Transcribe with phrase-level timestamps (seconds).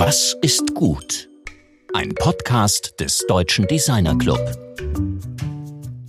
[0.00, 1.28] Was ist gut?
[1.92, 4.38] Ein Podcast des Deutschen Designer Club.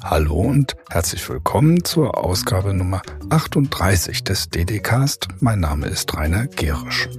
[0.04, 5.30] Hallo und herzlich willkommen zur Ausgabe Nummer 38 des DDcast.
[5.40, 7.10] Mein Name ist Rainer Gerisch.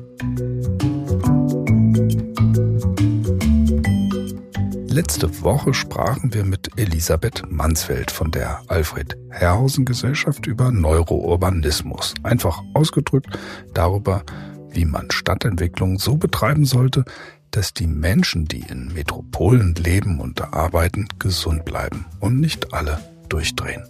[4.87, 12.15] Letzte Woche sprachen wir mit Elisabeth Mansfeld von der Alfred Herrhausen Gesellschaft über Neurourbanismus.
[12.23, 13.37] Einfach ausgedrückt
[13.75, 14.23] darüber,
[14.73, 17.05] wie man Stadtentwicklung so betreiben sollte,
[17.51, 23.83] dass die Menschen, die in Metropolen leben und arbeiten, gesund bleiben und nicht alle durchdrehen.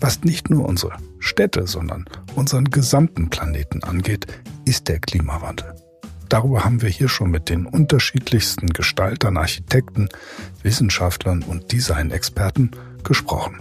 [0.00, 4.26] Was nicht nur unsere Städte, sondern unseren gesamten Planeten angeht,
[4.64, 5.74] ist der Klimawandel.
[6.28, 10.08] Darüber haben wir hier schon mit den unterschiedlichsten Gestaltern, Architekten,
[10.62, 12.70] Wissenschaftlern und Designexperten
[13.02, 13.56] gesprochen.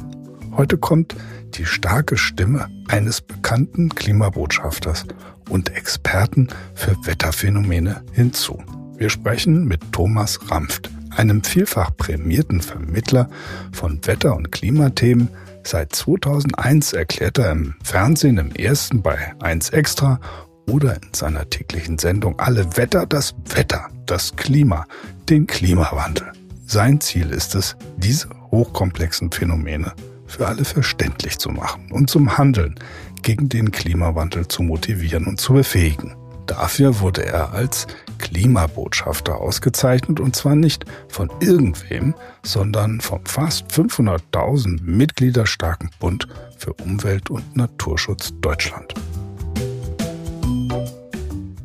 [0.55, 1.16] Heute kommt
[1.55, 5.05] die starke Stimme eines bekannten Klimabotschafters
[5.49, 8.62] und Experten für Wetterphänomene hinzu.
[8.98, 13.29] Wir sprechen mit Thomas Rampft, einem vielfach prämierten Vermittler
[13.71, 15.29] von Wetter- und Klimathemen.
[15.63, 20.20] Seit 2001 erklärt er im Fernsehen im ersten bei 1 Extra
[20.68, 24.85] oder in seiner täglichen Sendung Alle Wetter das Wetter, das Klima,
[25.29, 26.32] den Klimawandel.
[26.66, 29.93] Sein Ziel ist es, diese hochkomplexen Phänomene
[30.30, 32.76] für alle verständlich zu machen und zum Handeln
[33.24, 36.16] gegen den Klimawandel zu motivieren und zu befähigen.
[36.46, 37.85] Dafür wurde er als
[38.18, 46.74] Klimabotschafter ausgezeichnet und zwar nicht von irgendwem, sondern vom fast 500.000 Mitglieder starken Bund für
[46.74, 48.96] Umwelt- und Naturschutz Deutschland.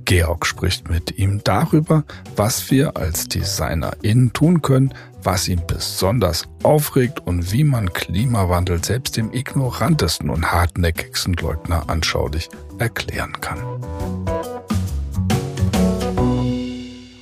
[0.05, 2.05] Georg spricht mit ihm darüber,
[2.37, 9.17] was wir als DesignerInnen tun können, was ihn besonders aufregt und wie man Klimawandel selbst
[9.17, 13.59] dem ignorantesten und hartnäckigsten Leugner anschaulich erklären kann.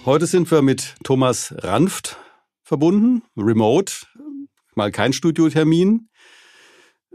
[0.04, 2.18] Heute sind wir mit Thomas Ranft
[2.64, 3.92] verbunden, remote,
[4.74, 6.08] mal kein Studiotermin.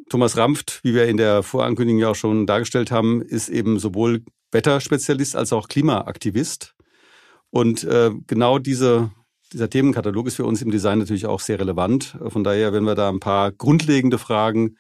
[0.09, 4.23] Thomas Ranft, wie wir in der Vorankündigung ja auch schon dargestellt haben, ist eben sowohl
[4.51, 6.75] Wetterspezialist als auch Klimaaktivist.
[7.49, 9.11] Und äh, genau diese,
[9.53, 12.17] dieser Themenkatalog ist für uns im Design natürlich auch sehr relevant.
[12.27, 14.77] Von daher werden wir da ein paar grundlegende Fragen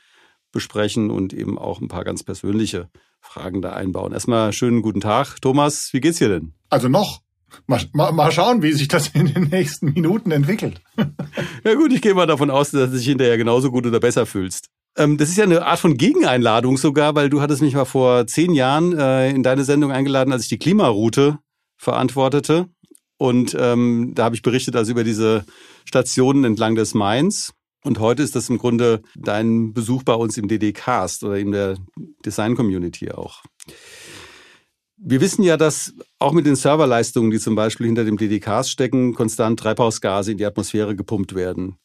[0.51, 2.89] besprechen und eben auch ein paar ganz persönliche
[3.19, 4.13] Fragen da einbauen.
[4.13, 5.41] Erstmal schönen guten Tag.
[5.41, 6.53] Thomas, wie geht's dir denn?
[6.69, 7.21] Also noch.
[7.65, 10.81] Mal, mal, mal schauen, wie sich das in den nächsten Minuten entwickelt.
[11.63, 14.25] ja gut, ich gehe mal davon aus, dass du dich hinterher genauso gut oder besser
[14.25, 14.69] fühlst.
[14.97, 18.27] Ähm, das ist ja eine Art von Gegeneinladung sogar, weil du hattest mich mal vor
[18.27, 21.39] zehn Jahren äh, in deine Sendung eingeladen, als ich die Klimaroute
[21.77, 22.67] verantwortete.
[23.17, 25.45] Und ähm, da habe ich berichtet also über diese
[25.85, 27.53] Stationen entlang des Mains.
[27.83, 31.77] Und heute ist das im Grunde dein Besuch bei uns im DD-Cast oder in der
[32.25, 33.43] Design-Community auch.
[34.97, 39.13] Wir wissen ja, dass auch mit den Serverleistungen, die zum Beispiel hinter dem DD-Cast stecken,
[39.13, 41.77] konstant Treibhausgase in die Atmosphäre gepumpt werden.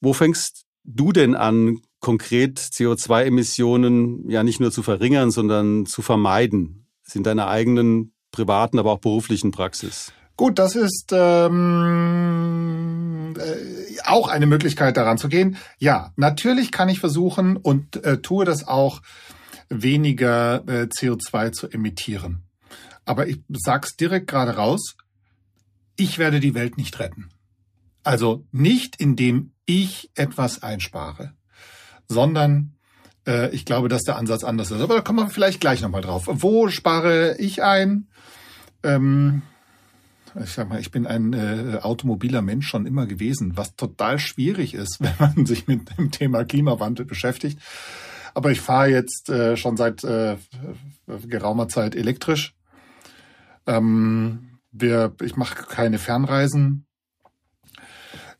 [0.00, 6.80] Wo fängst du denn an, konkret CO2-Emissionen ja nicht nur zu verringern, sondern zu vermeiden?
[7.14, 10.12] in deiner eigenen privaten, aber auch beruflichen Praxis?
[10.36, 11.74] Gut, das ist ähm,
[13.36, 15.58] äh, auch eine Möglichkeit, daran zu gehen.
[15.78, 19.02] Ja, natürlich kann ich versuchen und äh, tue das auch,
[19.72, 22.42] weniger äh, CO2 zu emittieren.
[23.04, 24.96] Aber ich sag's direkt gerade raus,
[25.94, 27.28] ich werde die Welt nicht retten.
[28.02, 31.34] Also nicht indem ich etwas einspare,
[32.10, 32.74] sondern
[33.26, 34.80] äh, ich glaube, dass der Ansatz anders ist.
[34.80, 36.24] Aber da kommen wir vielleicht gleich nochmal drauf.
[36.26, 38.08] Wo spare ich ein?
[38.82, 39.42] Ähm,
[40.42, 44.74] ich sag mal, ich bin ein äh, automobiler Mensch schon immer gewesen, was total schwierig
[44.74, 47.60] ist, wenn man sich mit dem Thema Klimawandel beschäftigt.
[48.34, 50.36] Aber ich fahre jetzt äh, schon seit äh,
[51.06, 52.54] geraumer Zeit elektrisch.
[53.66, 56.86] Ähm, wir, ich mache keine Fernreisen.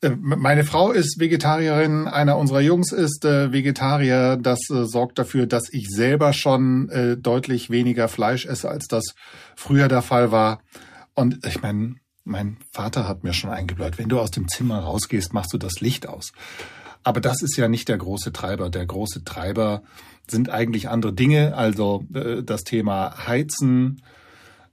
[0.01, 4.37] Äh, meine Frau ist Vegetarierin, einer unserer Jungs ist äh, Vegetarier.
[4.37, 6.91] Das äh, sorgt dafür, dass ich selber schon
[7.21, 9.15] deutlich weniger Fleisch esse, als das
[9.57, 10.61] früher der Fall war.
[11.15, 15.33] Und ich meine, mein Vater hat mir schon eingebläut, wenn du aus dem Zimmer rausgehst,
[15.33, 16.33] machst du das Licht aus.
[17.03, 18.71] Aber das ist ja nicht der große Treiber.
[18.71, 19.83] Der große Treiber
[20.29, 21.57] sind eigentlich andere Dinge.
[21.57, 24.03] Also das Thema Heizen,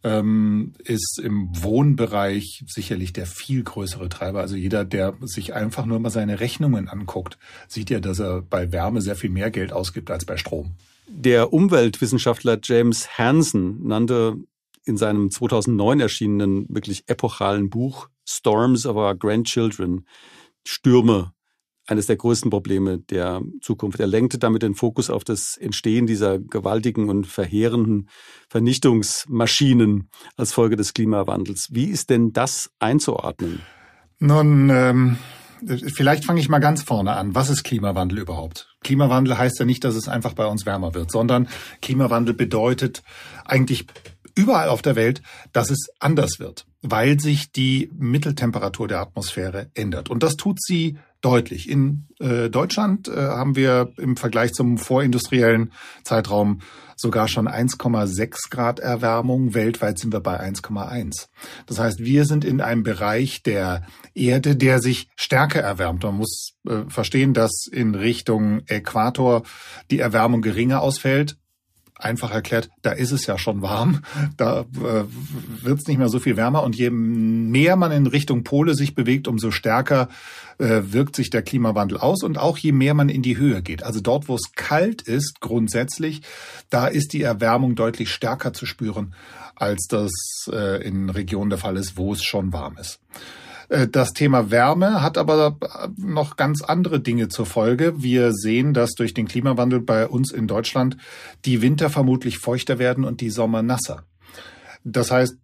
[0.03, 4.41] ähm, ist im Wohnbereich sicherlich der viel größere Treiber.
[4.41, 8.71] Also jeder, der sich einfach nur mal seine Rechnungen anguckt, sieht ja, dass er bei
[8.71, 10.75] Wärme sehr viel mehr Geld ausgibt als bei Strom.
[11.07, 14.37] Der Umweltwissenschaftler James Hansen nannte
[14.85, 20.05] in seinem 2009 erschienenen wirklich epochalen Buch Storms of Our Grandchildren
[20.65, 21.33] Stürme
[21.87, 23.99] eines der größten Probleme der Zukunft.
[23.99, 28.09] Er lenkte damit den Fokus auf das Entstehen dieser gewaltigen und verheerenden
[28.49, 31.69] Vernichtungsmaschinen als Folge des Klimawandels.
[31.71, 33.61] Wie ist denn das einzuordnen?
[34.19, 35.17] Nun, ähm,
[35.93, 37.35] vielleicht fange ich mal ganz vorne an.
[37.35, 38.75] Was ist Klimawandel überhaupt?
[38.83, 41.47] Klimawandel heißt ja nicht, dass es einfach bei uns wärmer wird, sondern
[41.81, 43.03] Klimawandel bedeutet
[43.45, 43.85] eigentlich
[44.35, 50.09] überall auf der Welt, dass es anders wird, weil sich die Mitteltemperatur der Atmosphäre ändert.
[50.09, 51.69] Und das tut sie deutlich.
[51.69, 55.71] In äh, Deutschland äh, haben wir im Vergleich zum vorindustriellen
[56.03, 56.59] Zeitraum
[56.95, 59.53] sogar schon 1,6 Grad Erwärmung.
[59.53, 61.27] Weltweit sind wir bei 1,1.
[61.67, 63.85] Das heißt, wir sind in einem Bereich der
[64.15, 66.03] Erde, der sich stärker erwärmt.
[66.03, 69.43] Man muss äh, verstehen, dass in Richtung Äquator
[69.91, 71.37] die Erwärmung geringer ausfällt
[71.99, 74.01] einfach erklärt, da ist es ja schon warm,
[74.37, 75.03] da äh,
[75.63, 78.95] wird es nicht mehr so viel wärmer und je mehr man in Richtung Pole sich
[78.95, 80.09] bewegt, umso stärker
[80.59, 83.83] äh, wirkt sich der Klimawandel aus und auch je mehr man in die Höhe geht.
[83.83, 86.21] Also dort, wo es kalt ist, grundsätzlich,
[86.69, 89.13] da ist die Erwärmung deutlich stärker zu spüren,
[89.55, 90.11] als das
[90.51, 92.99] äh, in Regionen der Fall ist, wo es schon warm ist.
[93.69, 95.57] Äh, das Thema Wärme hat aber
[95.97, 98.01] noch ganz andere Dinge zur Folge.
[98.01, 100.97] Wir sehen, dass durch den Klimawandel bei uns in Deutschland
[101.45, 104.03] die Winter vermutlich feuchter werden und die Sommer nasser.
[104.83, 105.37] Das heißt,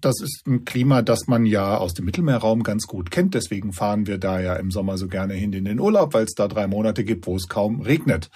[0.00, 3.34] das ist ein Klima, das man ja aus dem Mittelmeerraum ganz gut kennt.
[3.34, 6.34] Deswegen fahren wir da ja im Sommer so gerne hin in den Urlaub, weil es
[6.34, 8.30] da drei Monate gibt, wo es kaum regnet.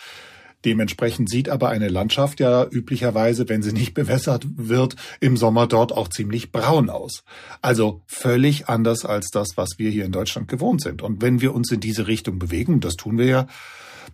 [0.64, 5.92] Dementsprechend sieht aber eine Landschaft ja üblicherweise, wenn sie nicht bewässert wird, im Sommer dort
[5.92, 7.24] auch ziemlich braun aus.
[7.60, 11.02] Also völlig anders als das, was wir hier in Deutschland gewohnt sind.
[11.02, 13.46] Und wenn wir uns in diese Richtung bewegen, das tun wir ja,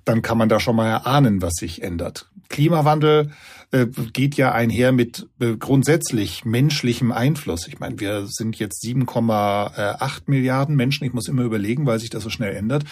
[0.05, 2.29] dann kann man da schon mal erahnen, was sich ändert.
[2.49, 3.31] Klimawandel
[3.71, 7.69] äh, geht ja einher mit äh, grundsätzlich menschlichem Einfluss.
[7.69, 11.05] Ich meine, wir sind jetzt 7,8 Milliarden Menschen.
[11.05, 12.85] Ich muss immer überlegen, weil sich das so schnell ändert.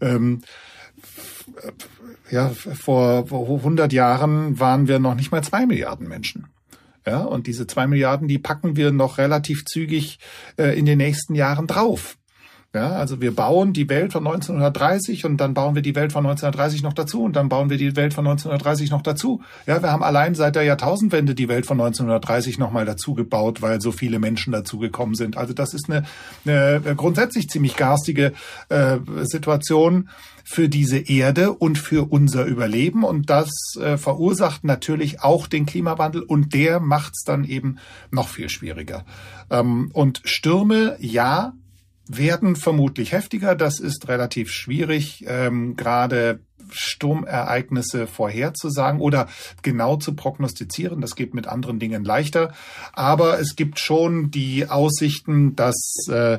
[0.00, 0.42] Ähm,
[2.30, 6.46] ja, vor 100 Jahren waren wir noch nicht mal zwei Milliarden Menschen.
[7.06, 10.18] Ja, und diese zwei Milliarden, die packen wir noch relativ zügig
[10.58, 12.18] äh, in den nächsten Jahren drauf.
[12.74, 16.26] Ja, also wir bauen die Welt von 1930 und dann bauen wir die Welt von
[16.26, 19.40] 1930 noch dazu und dann bauen wir die Welt von 1930 noch dazu.
[19.66, 23.80] Ja, wir haben allein seit der Jahrtausendwende die Welt von 1930 nochmal dazu gebaut, weil
[23.80, 25.38] so viele Menschen dazugekommen sind.
[25.38, 26.04] Also das ist eine,
[26.44, 28.34] eine grundsätzlich ziemlich garstige
[28.68, 30.10] äh, Situation
[30.44, 33.02] für diese Erde und für unser Überleben.
[33.02, 33.50] Und das
[33.80, 37.78] äh, verursacht natürlich auch den Klimawandel und der macht es dann eben
[38.10, 39.06] noch viel schwieriger.
[39.48, 41.54] Ähm, und Stürme, ja,
[42.08, 43.54] werden vermutlich heftiger.
[43.54, 46.40] Das ist relativ schwierig, ähm, gerade
[46.70, 49.28] Sturmereignisse vorherzusagen oder
[49.62, 51.00] genau zu prognostizieren.
[51.00, 52.52] Das geht mit anderen Dingen leichter.
[52.92, 56.38] Aber es gibt schon die Aussichten, dass äh,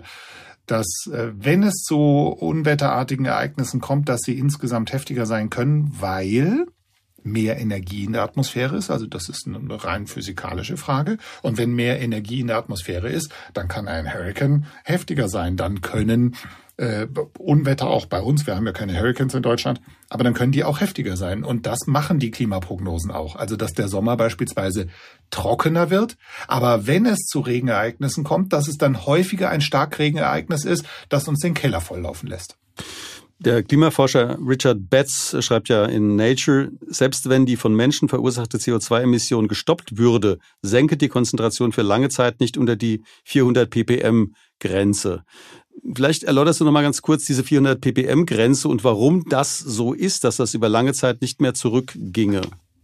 [0.65, 6.67] dass äh, wenn es zu unwetterartigen Ereignissen kommt, dass sie insgesamt heftiger sein können, weil
[7.23, 8.89] mehr Energie in der Atmosphäre ist.
[8.89, 11.17] Also das ist eine rein physikalische Frage.
[11.41, 15.57] Und wenn mehr Energie in der Atmosphäre ist, dann kann ein Hurricane heftiger sein.
[15.57, 16.35] Dann können
[16.79, 17.07] äh,
[17.37, 20.63] Unwetter auch bei uns, wir haben ja keine Hurricanes in Deutschland, aber dann können die
[20.63, 21.43] auch heftiger sein.
[21.43, 23.35] Und das machen die Klimaprognosen auch.
[23.35, 24.87] Also dass der Sommer beispielsweise
[25.29, 26.17] trockener wird,
[26.47, 31.39] aber wenn es zu Regenereignissen kommt, dass es dann häufiger ein Starkregenereignis ist, das uns
[31.39, 32.57] den Keller volllaufen lässt.
[33.41, 39.47] Der Klimaforscher Richard Betts schreibt ja in Nature, selbst wenn die von Menschen verursachte CO2-Emission
[39.47, 45.23] gestoppt würde, senke die Konzentration für lange Zeit nicht unter die 400 ppm Grenze.
[45.95, 49.93] Vielleicht erläuterst du noch mal ganz kurz diese 400 ppm Grenze und warum das so
[49.93, 52.41] ist, dass das über lange Zeit nicht mehr zurückginge.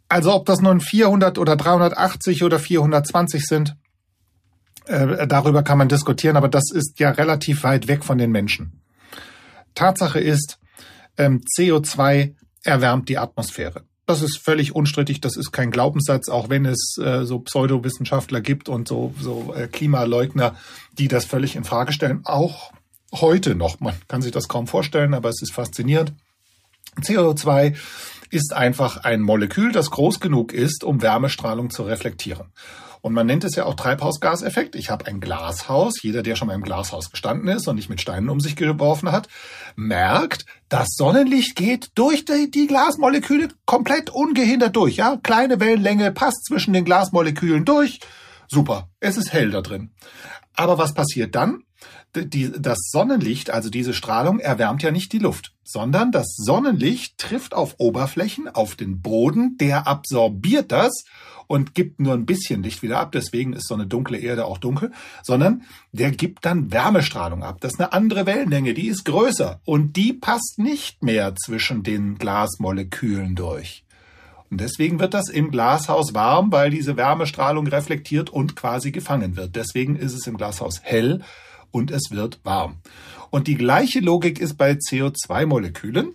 [0.08, 3.75] Also ob das nun 400 oder 380 oder 420 sind,
[4.86, 8.79] äh, darüber kann man diskutieren, aber das ist ja relativ weit weg von den Menschen.
[9.75, 10.58] Tatsache ist,
[11.17, 13.84] ähm, CO2 erwärmt die Atmosphäre.
[14.08, 18.70] Das ist völlig unstrittig, das ist kein Glaubenssatz, auch wenn es äh, so Pseudowissenschaftler gibt
[18.70, 20.55] und so, so äh, Klimaleugner,
[20.94, 22.22] die das völlig in Frage stellen.
[22.24, 22.72] Auch
[23.12, 23.79] heute noch.
[23.79, 26.13] Man kann sich das kaum vorstellen, aber es ist faszinierend.
[27.01, 27.75] CO2
[28.29, 32.51] ist einfach ein Molekül, das groß genug ist, um Wärmestrahlung zu reflektieren.
[33.05, 34.74] Und man nennt es ja auch Treibhausgaseffekt.
[34.74, 36.01] Ich habe ein Glashaus.
[36.01, 39.12] Jeder, der schon mal im Glashaus gestanden ist und nicht mit Steinen um sich geworfen
[39.12, 39.27] hat,
[39.75, 44.95] merkt, das Sonnenlicht geht durch die, die Glasmoleküle komplett ungehindert durch.
[44.95, 48.00] Ja, kleine Wellenlänge passt zwischen den Glasmolekülen durch.
[48.47, 48.89] Super.
[49.00, 49.91] Es ist hell da drin.
[50.55, 51.62] Aber was passiert dann?
[52.13, 57.75] das Sonnenlicht, also diese Strahlung, erwärmt ja nicht die Luft, sondern das Sonnenlicht trifft auf
[57.77, 61.03] Oberflächen, auf den Boden, der absorbiert das
[61.48, 63.12] und gibt nur ein bisschen Licht wieder ab.
[63.12, 64.92] Deswegen ist so eine dunkle Erde auch dunkel,
[65.24, 67.58] sondern der gibt dann Wärmestrahlung ab.
[67.62, 72.18] Das ist eine andere Wellenlänge, die ist größer und die passt nicht mehr zwischen den
[72.18, 73.86] Glasmolekülen durch.
[74.50, 79.56] Und deswegen wird das im Glashaus warm, weil diese Wärmestrahlung reflektiert und quasi gefangen wird.
[79.56, 81.24] Deswegen ist es im Glashaus hell
[81.72, 82.78] und es wird warm.
[83.32, 86.14] Und die gleiche Logik ist bei CO2-Molekülen.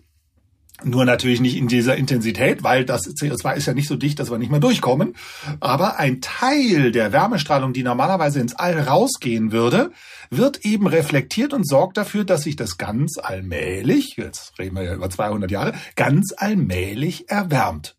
[0.84, 4.30] Nur natürlich nicht in dieser Intensität, weil das CO2 ist ja nicht so dicht, dass
[4.30, 5.14] wir nicht mehr durchkommen.
[5.60, 9.92] Aber ein Teil der Wärmestrahlung, die normalerweise ins All rausgehen würde,
[10.30, 14.94] wird eben reflektiert und sorgt dafür, dass sich das ganz allmählich, jetzt reden wir ja
[14.94, 17.96] über 200 Jahre, ganz allmählich erwärmt.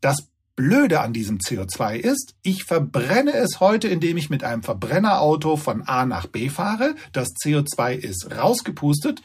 [0.00, 5.56] Das Blöde an diesem CO2 ist, ich verbrenne es heute, indem ich mit einem Verbrennerauto
[5.56, 6.94] von A nach B fahre.
[7.12, 9.22] Das CO2 ist rausgepustet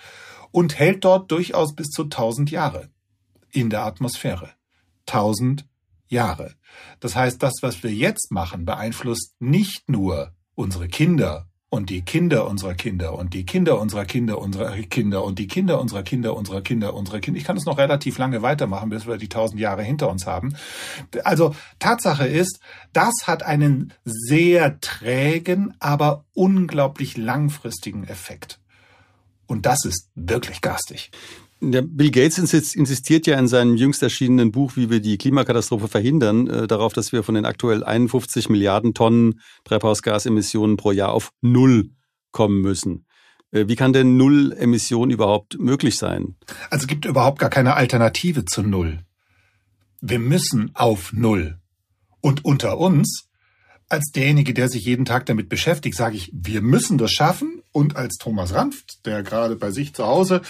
[0.51, 2.89] und hält dort durchaus bis zu 1000 Jahre
[3.51, 4.51] in der Atmosphäre.
[5.07, 5.65] 1000
[6.07, 6.55] Jahre.
[6.99, 12.47] Das heißt, das, was wir jetzt machen, beeinflusst nicht nur unsere Kinder und die Kinder
[12.47, 16.61] unserer Kinder und die Kinder unserer Kinder unserer Kinder und die Kinder unserer Kinder unserer
[16.61, 17.39] Kinder unserer Kinder.
[17.39, 20.55] Ich kann es noch relativ lange weitermachen, bis wir die tausend Jahre hinter uns haben.
[21.23, 22.59] Also Tatsache ist,
[22.91, 28.59] das hat einen sehr trägen, aber unglaublich langfristigen Effekt.
[29.49, 31.09] Und das ist wirklich garstig.
[31.59, 36.47] Der Bill Gates insistiert ja in seinem jüngst erschienenen Buch, wie wir die Klimakatastrophe verhindern,
[36.47, 41.89] äh, darauf, dass wir von den aktuell 51 Milliarden Tonnen Treibhausgasemissionen pro Jahr auf Null
[42.31, 43.07] kommen müssen.
[43.51, 46.35] Äh, wie kann denn Null Emission überhaupt möglich sein?
[46.69, 48.99] Also es gibt überhaupt gar keine Alternative zu Null.
[49.99, 51.59] Wir müssen auf Null.
[52.21, 53.25] Und unter uns
[53.89, 57.58] als derjenige, der sich jeden Tag damit beschäftigt, sage ich, wir müssen das schaffen.
[57.71, 60.41] Und als Thomas Ranft, der gerade bei sich zu Hause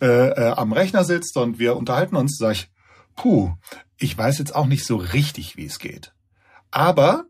[0.00, 2.70] äh, äh, am Rechner sitzt und wir unterhalten uns, sage ich,
[3.16, 3.52] puh,
[3.98, 6.12] ich weiß jetzt auch nicht so richtig, wie es geht.
[6.70, 7.26] Aber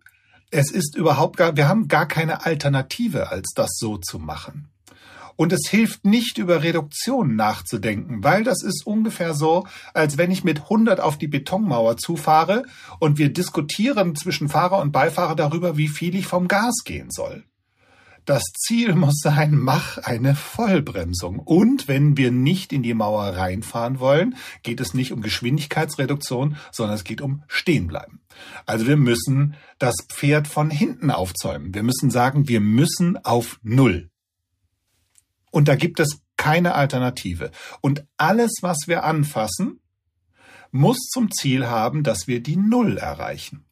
[0.50, 4.68] es ist überhaupt gar, wir haben gar keine Alternative, als das so zu machen.
[5.34, 10.44] Und es hilft nicht, über Reduktion nachzudenken, weil das ist ungefähr so, als wenn ich
[10.44, 12.64] mit 100 auf die Betonmauer zufahre
[13.00, 17.44] und wir diskutieren zwischen Fahrer und Beifahrer darüber, wie viel ich vom Gas gehen soll.
[18.24, 21.40] Das Ziel muss sein, mach eine Vollbremsung.
[21.40, 26.94] Und wenn wir nicht in die Mauer reinfahren wollen, geht es nicht um Geschwindigkeitsreduktion, sondern
[26.94, 28.20] es geht um Stehenbleiben.
[28.64, 31.74] Also wir müssen das Pferd von hinten aufzäumen.
[31.74, 34.10] Wir müssen sagen, wir müssen auf Null.
[35.50, 37.50] Und da gibt es keine Alternative.
[37.80, 39.80] Und alles, was wir anfassen,
[40.70, 43.66] muss zum Ziel haben, dass wir die Null erreichen.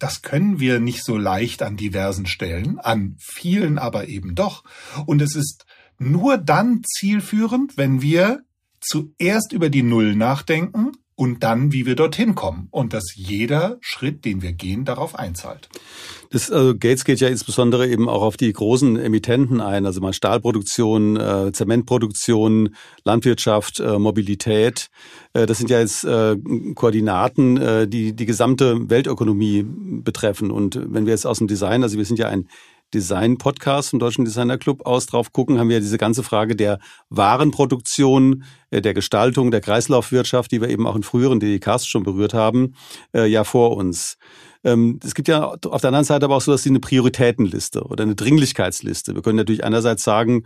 [0.00, 4.64] Das können wir nicht so leicht an diversen Stellen, an vielen aber eben doch.
[5.06, 5.66] Und es ist
[5.98, 8.40] nur dann zielführend, wenn wir
[8.80, 12.68] zuerst über die Null nachdenken und dann, wie wir dorthin kommen.
[12.70, 15.68] Und dass jeder Schritt, den wir gehen, darauf einzahlt.
[16.30, 20.14] Das, also Gates geht ja insbesondere eben auch auf die großen Emittenten ein, also mal
[20.14, 22.74] Stahlproduktion, äh, Zementproduktion,
[23.04, 24.88] Landwirtschaft, äh, Mobilität.
[25.34, 26.38] Äh, das sind ja jetzt äh,
[26.74, 30.50] Koordinaten, äh, die die gesamte Weltökonomie betreffen.
[30.50, 32.48] Und wenn wir jetzt aus dem Design, also wir sind ja ein
[32.94, 36.78] Design-Podcast vom Deutschen Designer Club aus drauf gucken, haben wir diese ganze Frage der
[37.08, 42.34] Warenproduktion, äh, der Gestaltung, der Kreislaufwirtschaft, die wir eben auch in früheren DDKs schon berührt
[42.34, 42.74] haben,
[43.14, 44.16] äh, ja vor uns.
[44.64, 47.82] Ähm, es gibt ja auf der anderen Seite aber auch so, dass sie eine Prioritätenliste
[47.84, 49.14] oder eine Dringlichkeitsliste.
[49.14, 50.44] Wir können natürlich einerseits sagen,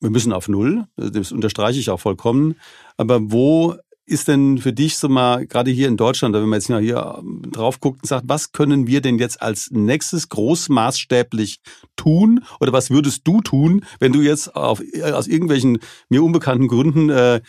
[0.00, 2.56] wir müssen auf Null, das unterstreiche ich auch vollkommen.
[2.98, 3.76] Aber wo
[4.06, 7.16] ist denn für dich so mal, gerade hier in Deutschland, wenn man jetzt mal hier
[7.18, 11.58] ähm, drauf guckt und sagt, was können wir denn jetzt als nächstes großmaßstäblich
[11.96, 12.44] tun?
[12.60, 17.10] Oder was würdest du tun, wenn du jetzt auf, äh, aus irgendwelchen mir unbekannten Gründen
[17.10, 17.40] äh,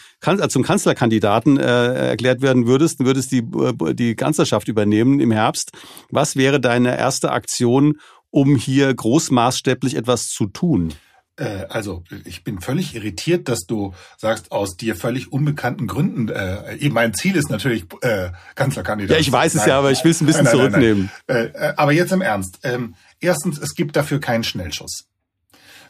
[0.50, 5.72] zum Kanzlerkandidaten äh, erklärt werden würdest, würdest die, äh, die Kanzlerschaft übernehmen im Herbst?
[6.10, 8.00] Was wäre deine erste Aktion,
[8.32, 10.94] um hier großmaßstäblich etwas zu tun?
[11.38, 16.76] Äh, also ich bin völlig irritiert, dass du sagst, aus dir völlig unbekannten Gründen, äh,
[16.76, 19.16] eben mein Ziel ist natürlich äh, Kanzlerkandidat.
[19.16, 21.12] Ja, ich weiß es ja, aber ich will es ein bisschen nein, nein, zurücknehmen.
[21.28, 22.60] Nein, äh, aber jetzt im Ernst.
[22.64, 25.06] Ähm, erstens, es gibt dafür keinen Schnellschuss.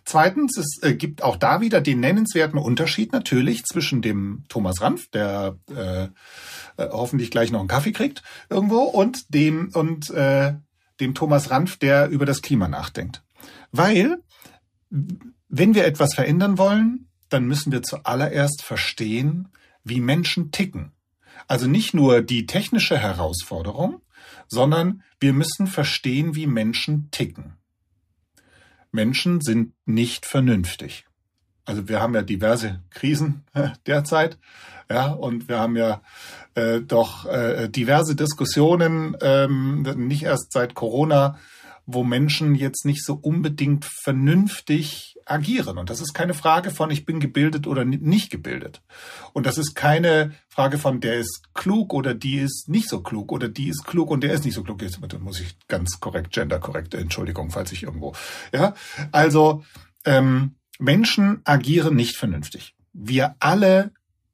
[0.06, 5.10] Zweitens, es äh, gibt auch da wieder den nennenswerten Unterschied natürlich zwischen dem Thomas Ranf,
[5.10, 6.10] der äh, äh,
[6.78, 10.54] hoffentlich gleich noch einen Kaffee kriegt irgendwo, und dem und äh,
[11.02, 13.22] dem Thomas Ranf, der über das Klima nachdenkt.
[13.72, 14.20] Weil
[15.50, 19.50] wenn wir etwas verändern wollen, dann müssen wir zuallererst verstehen,
[19.84, 20.92] wie Menschen ticken.
[21.48, 24.02] Also nicht nur die technische Herausforderung,
[24.48, 27.58] sondern wir müssen verstehen, wie Menschen ticken.
[28.92, 31.06] Menschen sind nicht vernünftig.
[31.66, 34.38] Also wir haben ja diverse Krisen äh, derzeit,
[34.90, 36.02] ja, und wir haben ja
[36.56, 41.38] äh, doch äh, diverse Diskussionen, ähm, nicht erst seit Corona,
[41.88, 45.78] wo Menschen jetzt nicht so unbedingt vernünftig agieren.
[45.78, 48.82] Und das ist keine Frage von, ich bin gebildet oder nicht gebildet.
[49.32, 53.32] Und das ist keine Frage von, der ist klug oder die ist nicht so klug
[53.32, 54.82] oder die ist klug und der ist nicht so klug.
[54.82, 58.14] Jetzt muss ich ganz korrekt, genderkorrekt, Entschuldigung, falls ich irgendwo.
[58.52, 58.74] Ja,
[59.14, 59.64] also
[60.04, 62.76] ähm, Menschen agieren nicht vernünftig.
[62.92, 63.92] Wir alle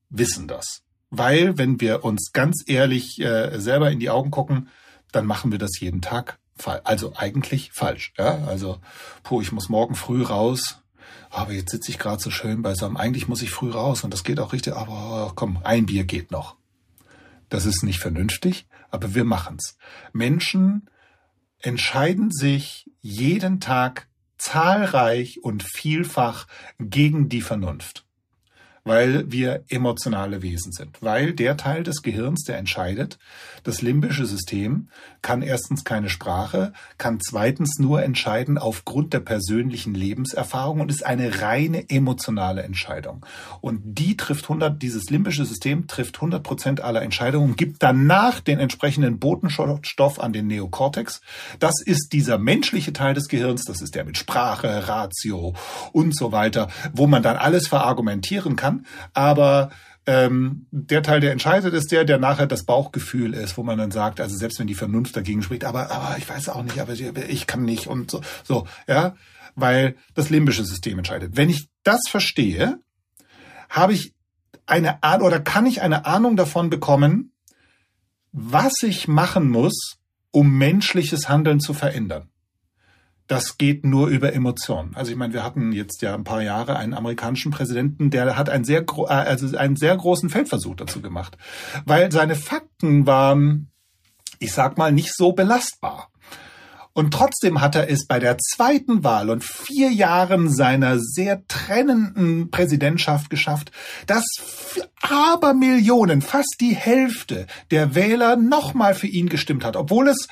[0.09, 0.81] wissen das.
[1.11, 4.69] Weil, wenn wir uns ganz ehrlich äh, selber in die Augen gucken,
[5.11, 6.39] dann machen wir das jeden Tag
[6.83, 8.13] also eigentlich falsch.
[8.17, 8.45] Ja?
[8.45, 8.79] Also,
[9.23, 10.79] puh, ich muss morgen früh raus.
[11.29, 12.97] Aber jetzt sitze ich gerade so schön beisammen.
[12.97, 14.75] Eigentlich muss ich früh raus und das geht auch richtig.
[14.75, 16.55] Aber komm, ein Bier geht noch.
[17.49, 19.77] Das ist nicht vernünftig, aber wir machen's.
[20.11, 20.89] Menschen
[21.59, 24.07] entscheiden sich jeden Tag
[24.37, 26.47] zahlreich und vielfach
[26.79, 28.02] gegen die Vernunft
[28.83, 31.01] weil wir emotionale Wesen sind.
[31.01, 33.17] Weil der Teil des Gehirns, der entscheidet,
[33.63, 34.89] das limbische System
[35.21, 41.41] kann erstens keine Sprache, kann zweitens nur entscheiden aufgrund der persönlichen Lebenserfahrung und ist eine
[41.41, 43.25] reine emotionale Entscheidung.
[43.61, 48.59] Und die trifft 100, dieses limbische System trifft 100 Prozent aller Entscheidungen, gibt danach den
[48.59, 51.21] entsprechenden Botenstoff an den Neokortex.
[51.59, 55.53] Das ist dieser menschliche Teil des Gehirns, das ist der mit Sprache, Ratio
[55.93, 58.85] und so weiter, wo man dann alles verargumentieren kann kann.
[59.13, 59.71] Aber
[60.05, 63.91] ähm, der Teil, der entscheidet, ist der, der nachher das Bauchgefühl ist, wo man dann
[63.91, 66.93] sagt, also selbst wenn die Vernunft dagegen spricht, aber, aber ich weiß auch nicht, aber
[66.93, 69.15] ich kann nicht und so, so, ja,
[69.55, 71.37] weil das limbische System entscheidet.
[71.37, 72.79] Wenn ich das verstehe,
[73.69, 74.13] habe ich
[74.65, 77.31] eine Ahnung oder kann ich eine Ahnung davon bekommen,
[78.31, 79.97] was ich machen muss,
[80.31, 82.32] um menschliches Handeln zu verändern
[83.27, 84.95] das geht nur über Emotionen.
[84.95, 88.49] Also ich meine, wir hatten jetzt ja ein paar Jahre einen amerikanischen Präsidenten, der hat
[88.49, 91.37] einen sehr, äh, also einen sehr großen Feldversuch dazu gemacht,
[91.85, 93.71] weil seine Fakten waren,
[94.39, 96.09] ich sag mal, nicht so belastbar.
[96.95, 102.51] Und trotzdem hat er es bei der zweiten Wahl und vier Jahren seiner sehr trennenden
[102.51, 103.71] Präsidentschaft geschafft,
[104.05, 104.23] dass
[105.01, 110.27] aber Millionen, fast die Hälfte der Wähler nochmal für ihn gestimmt hat, obwohl es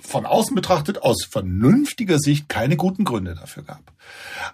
[0.00, 3.92] von außen betrachtet aus vernünftiger Sicht keine guten Gründe dafür gab.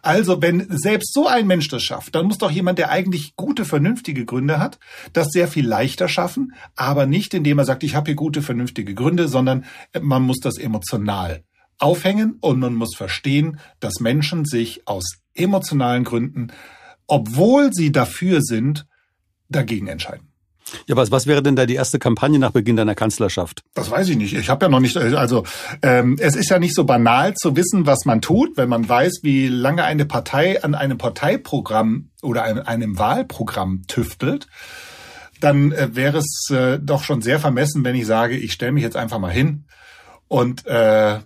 [0.02, 3.64] Also wenn selbst so ein Mensch das schafft, dann muss doch jemand, der eigentlich gute,
[3.64, 4.78] vernünftige Gründe hat,
[5.12, 8.94] das sehr viel leichter schaffen, aber nicht indem er sagt, ich habe hier gute, vernünftige
[8.94, 9.64] Gründe, sondern
[10.00, 11.44] man muss das emotional
[11.78, 15.04] aufhängen und man muss verstehen, dass Menschen sich aus
[15.34, 16.48] emotionalen Gründen,
[17.06, 18.86] obwohl sie dafür sind,
[19.48, 20.33] dagegen entscheiden.
[20.86, 23.62] Ja, was, was wäre denn da die erste Kampagne nach Beginn deiner Kanzlerschaft?
[23.74, 24.34] Das weiß ich nicht.
[24.34, 25.44] Ich habe ja noch nicht, also
[25.82, 29.20] ähm, es ist ja nicht so banal zu wissen, was man tut, wenn man weiß,
[29.22, 34.46] wie lange eine Partei an einem Parteiprogramm oder einem, einem Wahlprogramm tüftelt.
[35.40, 38.82] Dann äh, wäre es äh, doch schon sehr vermessen, wenn ich sage, ich stelle mich
[38.82, 39.64] jetzt einfach mal hin
[40.28, 41.18] und äh,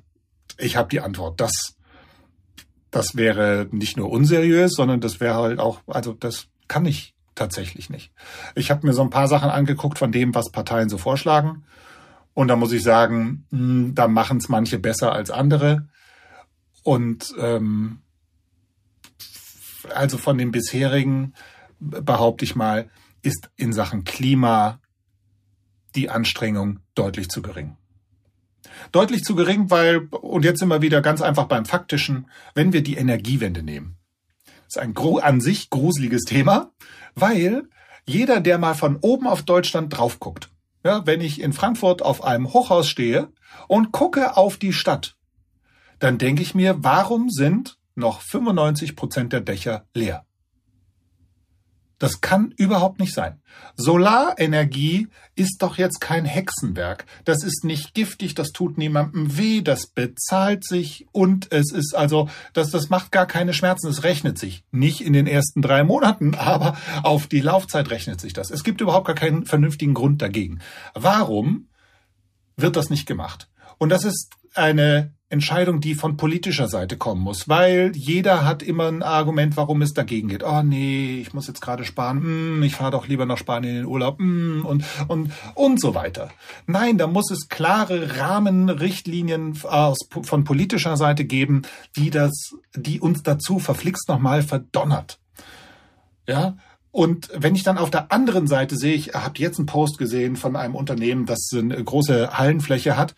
[0.59, 1.41] ich habe die Antwort.
[1.41, 1.77] Das,
[2.91, 7.91] das wäre nicht nur unseriös, sondern das wäre halt auch, also das kann ich tatsächlich
[7.91, 8.13] nicht.
[8.55, 11.65] Ich habe mir so ein paar Sachen angeguckt von dem, was Parteien so vorschlagen.
[12.35, 15.89] Und da muss ich sagen, hm, da machen es manche besser als andere.
[16.83, 18.01] Und ähm,
[19.95, 21.35] also von den bisherigen,
[21.81, 22.91] behaupte ich mal,
[23.23, 24.81] ist in Sachen Klima
[25.95, 27.77] die Anstrengung deutlich zu gering.
[28.93, 32.83] Deutlich zu gering, weil, und jetzt sind wir wieder ganz einfach beim Faktischen, wenn wir
[32.83, 33.97] die Energiewende nehmen.
[34.67, 36.73] Ist ein an sich gruseliges Thema,
[37.15, 37.69] weil
[38.07, 40.51] jeder, der mal von oben auf Deutschland drauf guckt,
[40.85, 43.33] ja, wenn ich in Frankfurt auf einem Hochhaus stehe
[43.67, 45.17] und gucke auf die Stadt,
[45.99, 50.25] dann denke ich mir, warum sind noch 95 Prozent der Dächer leer?
[51.99, 53.41] Das kann überhaupt nicht sein.
[53.77, 57.07] Solarenergie ist doch jetzt kein Hexenwerk.
[57.25, 62.29] Das ist nicht giftig, das tut niemandem weh, das bezahlt sich und es ist also,
[62.53, 64.63] das, das macht gar keine Schmerzen, es rechnet sich.
[64.71, 68.51] Nicht in den ersten drei Monaten, aber auf die Laufzeit rechnet sich das.
[68.51, 70.61] Es gibt überhaupt gar keinen vernünftigen Grund dagegen.
[70.95, 71.69] Warum
[72.57, 73.49] wird das nicht gemacht?
[73.79, 78.89] Und das ist eine Entscheidung, die von politischer Seite kommen muss, weil jeder hat immer
[78.89, 80.43] ein Argument, warum es dagegen geht.
[80.43, 83.77] Oh nee, ich muss jetzt gerade sparen, mm, ich fahre doch lieber nach Spanien in
[83.83, 86.31] den Urlaub mm, und und und so weiter.
[86.67, 91.63] Nein, da muss es klare Rahmenrichtlinien aus, von politischer Seite geben,
[91.95, 92.33] die das,
[92.75, 95.19] die uns dazu verflixt nochmal verdonnert.
[96.27, 96.57] Ja,
[96.91, 100.37] und wenn ich dann auf der anderen Seite sehe, ich habe jetzt einen Post gesehen
[100.37, 103.15] von einem Unternehmen, das eine große Hallenfläche hat,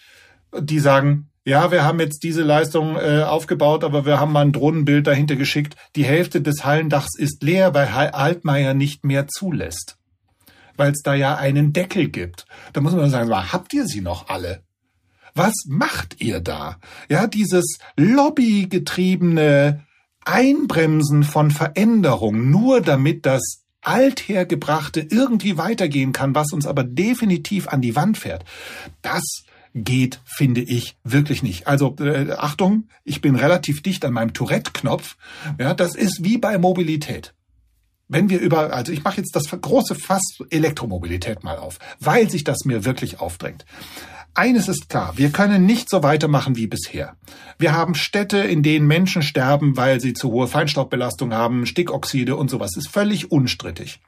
[0.59, 4.53] die sagen, ja, wir haben jetzt diese Leistung äh, aufgebaut, aber wir haben mal ein
[4.53, 5.75] Drohnenbild dahinter geschickt.
[5.97, 9.99] Die Hälfte des Hallendachs ist leer, weil Altmaier nicht mehr zulässt.
[10.77, 12.47] Weil es da ja einen Deckel gibt.
[12.73, 14.63] Da muss man sagen, habt ihr sie noch alle?
[15.35, 16.79] Was macht ihr da?
[17.09, 19.85] Ja, dieses lobbygetriebene
[20.25, 27.81] Einbremsen von Veränderung, nur damit das althergebrachte irgendwie weitergehen kann, was uns aber definitiv an
[27.81, 28.45] die Wand fährt.
[29.03, 29.43] Das
[29.75, 31.67] geht, finde ich, wirklich nicht.
[31.67, 35.17] Also äh, Achtung, ich bin relativ dicht an meinem Tourette-Knopf.
[35.59, 37.35] Ja, das ist wie bei Mobilität.
[38.09, 42.43] Wenn wir über, also ich mache jetzt das große Fass Elektromobilität mal auf, weil sich
[42.43, 43.65] das mir wirklich aufdrängt.
[44.35, 47.17] Eines ist klar, wir können nicht so weitermachen wie bisher.
[47.59, 52.49] Wir haben Städte, in denen Menschen sterben, weil sie zu hohe Feinstaubbelastung haben, Stickoxide und
[52.49, 52.77] sowas.
[52.77, 54.01] Ist völlig unstrittig.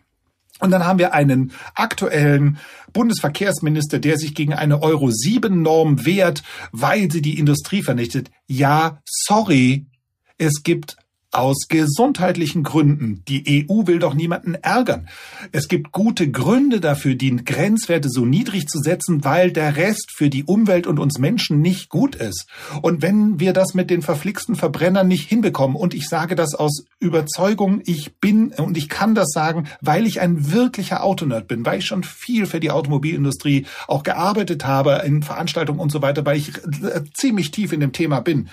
[0.62, 2.58] Und dann haben wir einen aktuellen
[2.92, 8.30] Bundesverkehrsminister, der sich gegen eine Euro 7 Norm wehrt, weil sie die Industrie vernichtet.
[8.46, 9.86] Ja, sorry.
[10.38, 10.96] Es gibt
[11.32, 13.22] aus gesundheitlichen Gründen.
[13.26, 15.08] Die EU will doch niemanden ärgern.
[15.50, 20.28] Es gibt gute Gründe dafür, die Grenzwerte so niedrig zu setzen, weil der Rest für
[20.28, 22.46] die Umwelt und uns Menschen nicht gut ist.
[22.82, 26.84] Und wenn wir das mit den verflixten Verbrennern nicht hinbekommen, und ich sage das aus
[27.00, 31.78] Überzeugung, ich bin und ich kann das sagen, weil ich ein wirklicher Autonerd bin, weil
[31.78, 36.36] ich schon viel für die Automobilindustrie auch gearbeitet habe in Veranstaltungen und so weiter, weil
[36.36, 36.52] ich
[37.14, 38.50] ziemlich tief in dem Thema bin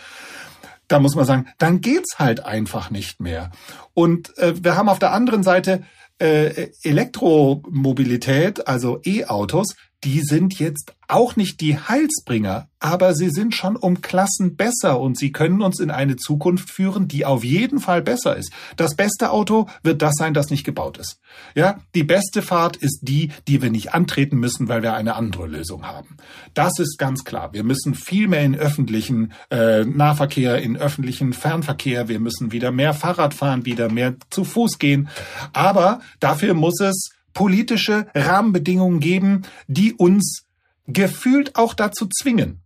[0.89, 3.52] da muss man sagen, dann geht's halt einfach nicht mehr.
[3.93, 5.84] Und äh, wir haben auf der anderen Seite
[6.19, 13.75] äh, Elektromobilität, also E-Autos, die sind jetzt auch nicht die Heilsbringer, aber sie sind schon
[13.75, 18.01] um Klassen besser und sie können uns in eine Zukunft führen, die auf jeden Fall
[18.01, 18.53] besser ist.
[18.77, 21.19] Das beste Auto wird das sein, das nicht gebaut ist.
[21.55, 25.47] Ja, die beste Fahrt ist die, die wir nicht antreten müssen, weil wir eine andere
[25.47, 26.15] Lösung haben.
[26.53, 27.51] Das ist ganz klar.
[27.53, 32.07] Wir müssen viel mehr in öffentlichen äh, Nahverkehr, in öffentlichen Fernverkehr.
[32.07, 35.09] Wir müssen wieder mehr Fahrrad fahren, wieder mehr zu Fuß gehen.
[35.51, 40.43] Aber dafür muss es politische Rahmenbedingungen geben, die uns
[40.87, 42.61] gefühlt auch dazu zwingen.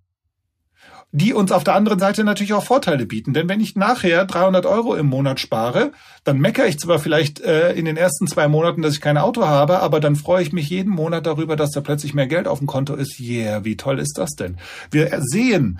[1.15, 3.33] Die uns auf der anderen Seite natürlich auch Vorteile bieten.
[3.33, 5.91] Denn wenn ich nachher 300 Euro im Monat spare,
[6.23, 9.45] dann meckere ich zwar vielleicht äh, in den ersten zwei Monaten, dass ich kein Auto
[9.45, 12.57] habe, aber dann freue ich mich jeden Monat darüber, dass da plötzlich mehr Geld auf
[12.57, 13.19] dem Konto ist.
[13.19, 14.57] Yeah, wie toll ist das denn?
[14.89, 15.79] Wir sehen,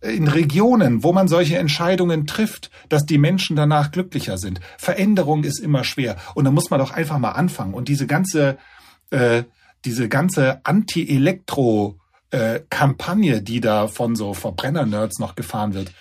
[0.00, 4.62] in Regionen, wo man solche Entscheidungen trifft, dass die Menschen danach glücklicher sind.
[4.78, 6.16] Veränderung ist immer schwer.
[6.34, 7.74] Und da muss man doch einfach mal anfangen.
[7.74, 8.56] Und diese ganze,
[9.10, 9.42] äh,
[9.84, 15.92] diese ganze Anti-Elektro-Kampagne, äh, die da von so Verbrenner-Nerds noch gefahren wird,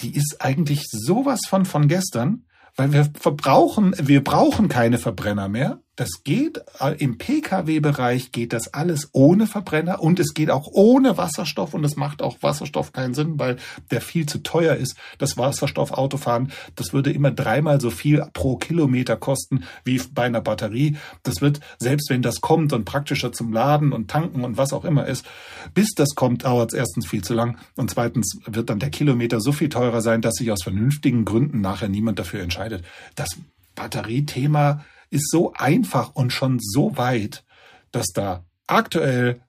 [0.00, 5.80] die ist eigentlich sowas von von gestern, weil wir verbrauchen, wir brauchen keine Verbrenner mehr.
[5.96, 11.16] Das geht äh, im Pkw-Bereich geht das alles ohne Verbrenner und es geht auch ohne
[11.16, 13.56] Wasserstoff und es macht auch Wasserstoff keinen Sinn, weil
[13.90, 14.96] der viel zu teuer ist.
[15.16, 20.96] Das Wasserstoffautofahren, das würde immer dreimal so viel pro Kilometer kosten wie bei einer Batterie.
[21.22, 24.84] Das wird selbst wenn das kommt und praktischer zum Laden und tanken und was auch
[24.84, 25.24] immer ist,
[25.72, 29.40] bis das kommt, dauert es erstens viel zu lang und zweitens wird dann der Kilometer
[29.40, 32.84] so viel teurer sein, dass sich aus vernünftigen Gründen nachher niemand dafür entscheidet.
[33.14, 33.30] Das
[33.74, 37.44] Batteriethema ist so einfach und schon so weit,
[37.92, 39.40] dass da aktuell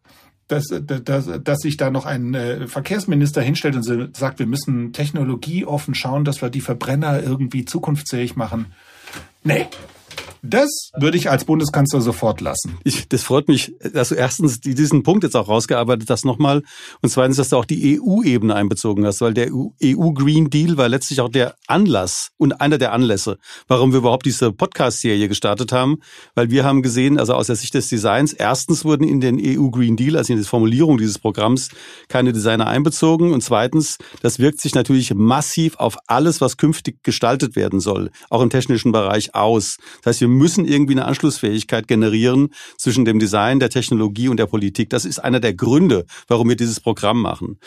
[0.48, 5.93] dass, dass, dass sich da noch ein äh, Verkehrsminister hinstellt und sagt, wir müssen technologieoffen
[5.93, 8.67] schauen, dass wir die Verbrenner irgendwie zukunftsfähig machen.
[9.43, 9.67] Nee,
[10.50, 12.78] das würde ich als Bundeskanzler sofort lassen.
[12.84, 16.64] Ich, das freut mich, dass du erstens diesen Punkt jetzt auch rausgearbeitet hast nochmal
[17.02, 21.22] und zweitens, dass du auch die EU-Ebene einbezogen hast, weil der EU-Green Deal war letztlich
[21.22, 25.98] auch der Anlass und einer der Anlässe, warum wir überhaupt diese Podcast-Serie gestartet haben,
[26.36, 29.98] weil wir haben gesehen, also aus der Sicht des Designs, erstens wurden in den EU-Green
[29.98, 31.70] Deal, also in die Formulierung dieses Programms,
[32.08, 37.56] keine Designer einbezogen und zweitens, das wirkt sich natürlich massiv auf alles, was künftig gestaltet
[37.56, 39.78] werden soll, auch im technischen Bereich aus.
[40.04, 44.45] Das heißt, wir müssen irgendwie eine Anschlussfähigkeit generieren zwischen dem Design, der Technologie und der
[44.45, 44.89] Politik.
[44.89, 47.60] Das ist einer der Gründe, warum wir dieses Programm machen.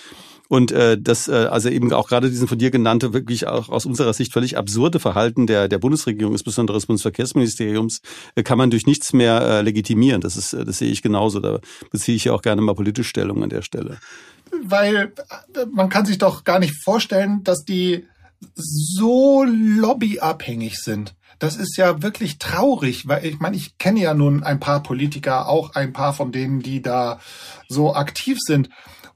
[0.50, 3.87] Und äh, das, äh, also eben auch gerade diesen von dir genannte, wirklich auch aus
[3.87, 8.00] unserer Sicht völlig absurde Verhalten der, der Bundesregierung, insbesondere des Bundesverkehrsministeriums,
[8.35, 10.20] äh, kann man durch nichts mehr äh, legitimieren.
[10.20, 11.38] Das ist, äh, das sehe ich genauso.
[11.38, 11.61] Da
[11.92, 13.98] beziehe ich ja auch gerne mal politisch Stellung an der Stelle.
[14.64, 15.12] Weil
[15.70, 18.09] man kann sich doch gar nicht vorstellen, dass die
[18.55, 21.14] so lobbyabhängig sind.
[21.38, 25.48] Das ist ja wirklich traurig, weil ich meine, ich kenne ja nun ein paar Politiker,
[25.48, 27.18] auch ein paar von denen, die da
[27.68, 28.68] so aktiv sind.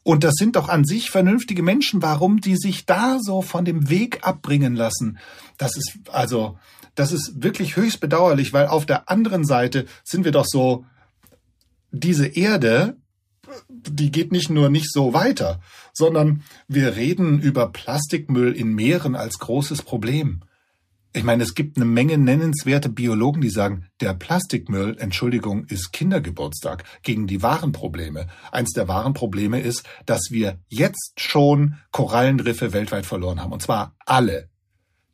[0.03, 2.03] Und das sind doch an sich vernünftige Menschen.
[2.03, 5.19] Warum die sich da so von dem Weg abbringen lassen?
[5.59, 6.59] Das ist also,
[6.95, 10.85] das ist wirklich höchst bedauerlich, weil auf der anderen Seite sind wir doch so,
[11.91, 12.97] diese Erde
[13.69, 15.61] die geht nicht nur nicht so weiter,
[15.95, 20.43] sondern wir reden über Plastikmüll in Meeren als großes Problem.
[21.17, 26.83] Ich meine, es gibt eine Menge nennenswerte Biologen, die sagen, der Plastikmüll, Entschuldigung, ist Kindergeburtstag
[27.05, 28.27] gegen die wahren Probleme.
[28.51, 33.53] Eins der wahren Probleme ist, dass wir jetzt schon Korallenriffe weltweit verloren haben.
[33.53, 34.49] Und zwar alle.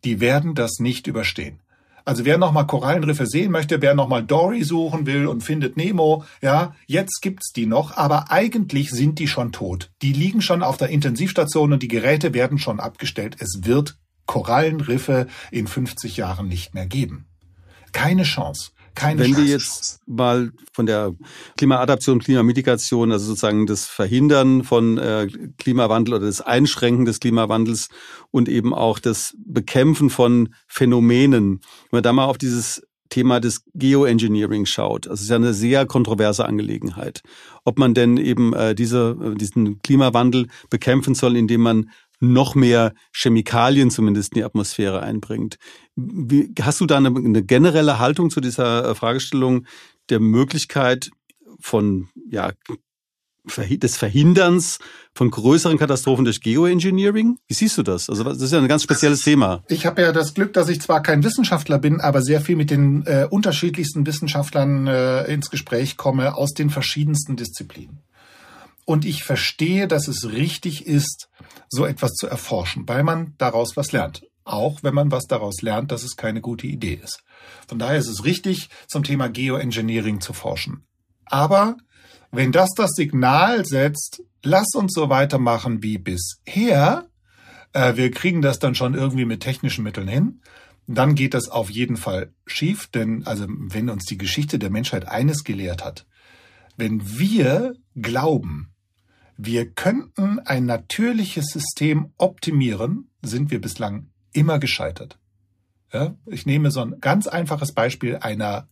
[0.04, 1.60] Die werden das nicht überstehen.
[2.04, 6.74] Also wer nochmal Korallenriffe sehen möchte, wer nochmal Dory suchen will und findet Nemo, ja,
[6.86, 9.90] jetzt gibt's die noch, aber eigentlich sind die schon tot.
[10.02, 13.36] Die liegen schon auf der Intensivstation und die Geräte werden schon abgestellt.
[13.38, 17.26] Es wird Korallenriffe in 50 Jahren nicht mehr geben.
[17.92, 18.70] Keine Chance.
[18.94, 21.14] Keine Wenn wir jetzt mal von der
[21.56, 27.88] Klimaadaption, Klimamitigation, also sozusagen das Verhindern von äh, Klimawandel oder das Einschränken des Klimawandels
[28.30, 33.64] und eben auch das Bekämpfen von Phänomenen, wenn man da mal auf dieses Thema des
[33.74, 35.06] Geoengineering schaut.
[35.06, 37.22] Also es ist ja eine sehr kontroverse Angelegenheit.
[37.64, 41.90] Ob man denn eben äh, diese, äh, diesen Klimawandel bekämpfen soll, indem man
[42.20, 45.56] noch mehr Chemikalien zumindest in die Atmosphäre einbringt.
[45.96, 49.66] Wie, hast du da eine, eine generelle Haltung zu dieser äh, Fragestellung
[50.10, 51.10] der Möglichkeit
[51.58, 52.52] von ja,
[53.46, 54.78] des Verhinderns
[55.14, 57.38] von größeren Katastrophen durch Geoengineering?
[57.48, 58.10] Wie siehst du das?
[58.10, 59.64] Also das ist ja ein ganz spezielles Thema.
[59.68, 62.70] Ich habe ja das Glück, dass ich zwar kein Wissenschaftler bin, aber sehr viel mit
[62.70, 68.02] den äh, unterschiedlichsten Wissenschaftlern äh, ins Gespräch komme aus den verschiedensten Disziplinen.
[68.84, 71.28] Und ich verstehe, dass es richtig ist,
[71.70, 74.26] so etwas zu erforschen, weil man daraus was lernt.
[74.44, 77.22] Auch wenn man was daraus lernt, dass es keine gute Idee ist.
[77.68, 80.84] Von daher ist es richtig, zum Thema Geoengineering zu forschen.
[81.26, 81.76] Aber
[82.32, 87.08] wenn das das Signal setzt, lass uns so weitermachen wie bisher,
[87.72, 90.40] äh, wir kriegen das dann schon irgendwie mit technischen Mitteln hin,
[90.86, 95.06] dann geht das auf jeden Fall schief, denn also wenn uns die Geschichte der Menschheit
[95.06, 96.06] eines gelehrt hat,
[96.76, 98.72] wenn wir glauben,
[99.42, 105.18] wir könnten ein natürliches System optimieren, sind wir bislang immer gescheitert.
[105.92, 108.68] Ja, ich nehme so ein ganz einfaches Beispiel einer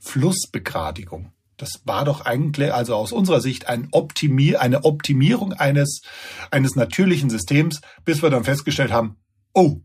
[0.00, 1.32] Flussbegradigung.
[1.56, 6.02] Das war doch eigentlich, also aus unserer Sicht, ein Optimier, eine Optimierung eines,
[6.50, 9.16] eines natürlichen Systems, bis wir dann festgestellt haben,
[9.54, 9.80] oh,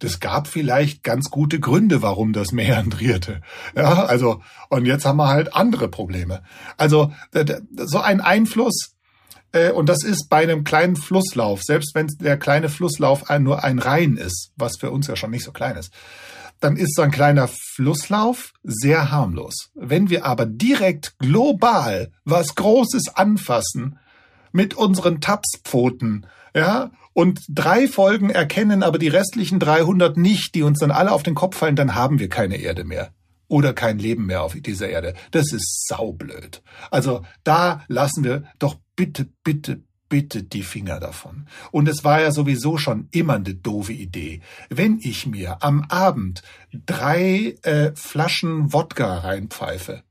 [0.00, 3.42] das gab vielleicht ganz gute Gründe, warum das meandrierte.
[3.76, 6.42] Ja, also, und jetzt haben wir halt andere Probleme.
[6.76, 7.12] Also,
[7.76, 8.97] so ein Einfluss,
[9.74, 14.16] und das ist bei einem kleinen Flusslauf, selbst wenn der kleine Flusslauf nur ein Rhein
[14.16, 15.90] ist, was für uns ja schon nicht so klein ist,
[16.60, 19.70] dann ist so ein kleiner Flusslauf sehr harmlos.
[19.74, 23.98] Wenn wir aber direkt global was Großes anfassen,
[24.52, 30.78] mit unseren Tapspfoten, ja, und drei Folgen erkennen aber die restlichen 300 nicht, die uns
[30.78, 33.10] dann alle auf den Kopf fallen, dann haben wir keine Erde mehr.
[33.48, 35.14] Oder kein Leben mehr auf dieser Erde.
[35.30, 36.62] Das ist saublöd.
[36.90, 41.46] Also da lassen wir doch bitte, bitte, bitte die Finger davon.
[41.70, 44.40] Und es war ja sowieso schon immer eine doofe Idee.
[44.68, 50.02] Wenn ich mir am Abend drei äh, Flaschen Wodka reinpfeife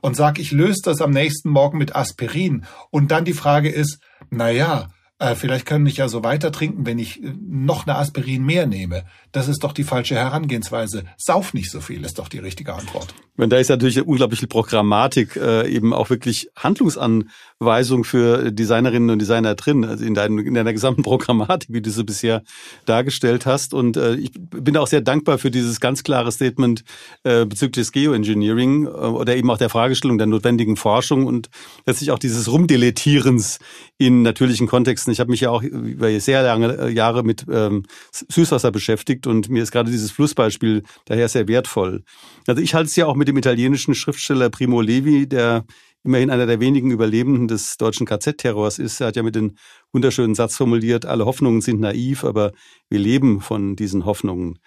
[0.00, 4.00] und sag, ich löse das am nächsten Morgen mit Aspirin und dann die Frage ist,
[4.30, 4.88] na ja,
[5.22, 8.66] äh, vielleicht kann ich ja so weiter trinken, wenn ich äh, noch eine Aspirin mehr
[8.66, 9.04] nehme.
[9.32, 11.04] Das ist doch die falsche Herangehensweise.
[11.16, 13.14] Sauf nicht so viel, ist doch die richtige Antwort.
[13.34, 19.18] Wenn da ist natürlich eine unglaubliche Programmatik, äh, eben auch wirklich Handlungsanweisung für Designerinnen und
[19.20, 22.42] Designer drin, also in, deinem, in deiner gesamten Programmatik, wie du sie bisher
[22.84, 23.72] dargestellt hast.
[23.72, 26.84] Und äh, ich bin auch sehr dankbar für dieses ganz klare Statement
[27.24, 31.48] äh, bezüglich des Geoengineering äh, oder eben auch der Fragestellung der notwendigen Forschung und
[31.86, 33.60] letztlich auch dieses Rumdeletierens
[33.96, 35.10] in natürlichen Kontexten.
[35.10, 39.62] Ich habe mich ja auch über sehr lange Jahre mit ähm, Süßwasser beschäftigt und mir
[39.62, 42.04] ist gerade dieses Flussbeispiel daher sehr wertvoll.
[42.46, 45.64] Also ich halte es ja auch mit dem italienischen Schriftsteller Primo Levi, der
[46.04, 49.00] immerhin einer der wenigen Überlebenden des deutschen KZ-Terrors ist.
[49.00, 49.56] Er hat ja mit den
[49.92, 52.52] wunderschönen Satz formuliert, alle Hoffnungen sind naiv, aber
[52.88, 54.58] wir leben von diesen Hoffnungen.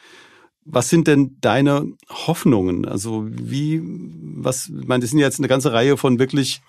[0.64, 2.86] Was sind denn deine Hoffnungen?
[2.86, 6.62] Also wie, was, ich meine, das sind jetzt eine ganze Reihe von wirklich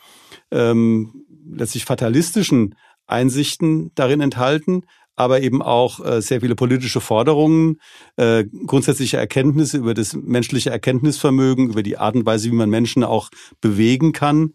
[0.51, 2.75] ähm, letztlich fatalistischen
[3.07, 4.83] Einsichten darin enthalten,
[5.17, 7.81] aber eben auch äh, sehr viele politische Forderungen,
[8.17, 13.03] äh, grundsätzliche Erkenntnisse über das menschliche Erkenntnisvermögen, über die Art und Weise, wie man Menschen
[13.03, 14.53] auch bewegen kann.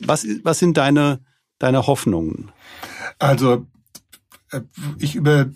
[0.00, 1.20] Was, was sind deine,
[1.58, 2.50] deine Hoffnungen?
[3.18, 3.66] Also
[4.50, 4.60] äh,
[4.98, 5.46] ich über,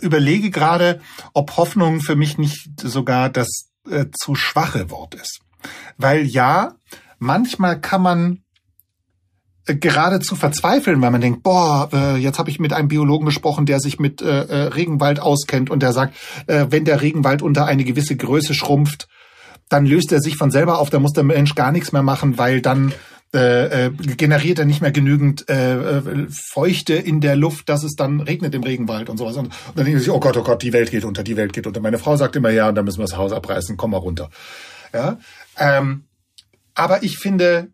[0.00, 1.00] überlege gerade,
[1.32, 5.40] ob Hoffnung für mich nicht sogar das äh, zu schwache Wort ist.
[5.96, 6.74] Weil ja,
[7.18, 8.42] manchmal kann man
[9.74, 13.80] geradezu verzweifeln, weil man denkt, boah, äh, jetzt habe ich mit einem Biologen gesprochen, der
[13.80, 16.14] sich mit äh, äh, Regenwald auskennt und der sagt,
[16.46, 19.08] äh, wenn der Regenwald unter eine gewisse Größe schrumpft,
[19.68, 22.38] dann löst er sich von selber auf, da muss der Mensch gar nichts mehr machen,
[22.38, 22.92] weil dann
[23.34, 27.94] äh, äh, generiert er nicht mehr genügend äh, äh, Feuchte in der Luft, dass es
[27.94, 29.36] dann regnet im Regenwald und sowas.
[29.36, 31.52] Und, und dann denken sie, oh Gott, oh Gott, die Welt geht unter, die Welt
[31.52, 31.80] geht unter.
[31.80, 34.30] Meine Frau sagt immer, ja, und dann müssen wir das Haus abreißen, komm mal runter.
[34.94, 35.18] Ja,
[35.58, 36.04] ähm,
[36.74, 37.68] aber ich finde,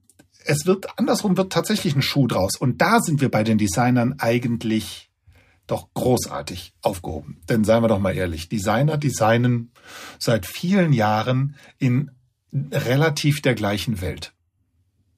[0.45, 2.57] es wird andersrum wird tatsächlich ein Schuh draus.
[2.59, 5.11] Und da sind wir bei den Designern eigentlich
[5.67, 7.41] doch großartig aufgehoben.
[7.49, 9.73] Denn seien wir doch mal ehrlich, Designer designen
[10.19, 12.11] seit vielen Jahren in
[12.71, 14.35] relativ der gleichen Welt.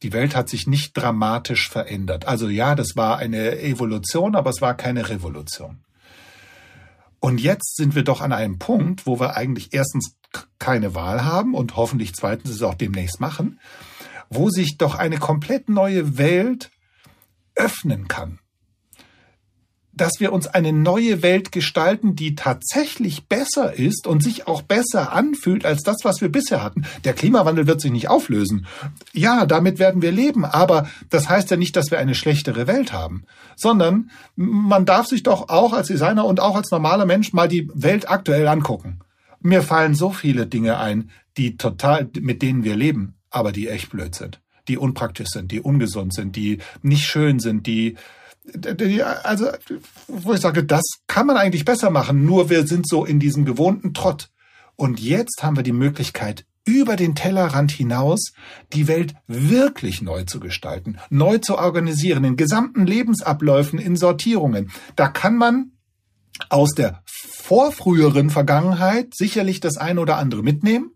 [0.03, 2.27] Die Welt hat sich nicht dramatisch verändert.
[2.27, 5.81] Also ja, das war eine Evolution, aber es war keine Revolution.
[7.19, 10.17] Und jetzt sind wir doch an einem Punkt, wo wir eigentlich erstens
[10.59, 13.59] keine Wahl haben und hoffentlich zweitens es auch demnächst machen,
[14.31, 16.71] wo sich doch eine komplett neue Welt
[17.55, 18.39] öffnen kann
[19.97, 25.13] dass wir uns eine neue Welt gestalten, die tatsächlich besser ist und sich auch besser
[25.13, 26.85] anfühlt als das, was wir bisher hatten.
[27.05, 28.67] Der Klimawandel wird sich nicht auflösen.
[29.13, 32.93] Ja, damit werden wir leben, aber das heißt ja nicht, dass wir eine schlechtere Welt
[32.93, 33.25] haben,
[33.57, 37.71] sondern man darf sich doch auch als Designer und auch als normaler Mensch mal die
[37.73, 39.01] Welt aktuell angucken.
[39.41, 43.91] Mir fallen so viele Dinge ein, die total, mit denen wir leben, aber die echt
[43.91, 47.97] blöd sind, die unpraktisch sind, die ungesund sind, die nicht schön sind, die
[49.25, 49.49] also,
[50.07, 53.45] wo ich sage, das kann man eigentlich besser machen, nur wir sind so in diesem
[53.45, 54.31] gewohnten Trott.
[54.77, 58.33] Und jetzt haben wir die Möglichkeit, über den Tellerrand hinaus
[58.73, 64.71] die Welt wirklich neu zu gestalten, neu zu organisieren, in gesamten Lebensabläufen, in Sortierungen.
[64.95, 65.73] Da kann man
[66.51, 70.96] aus der vorfrüheren Vergangenheit sicherlich das eine oder andere mitnehmen.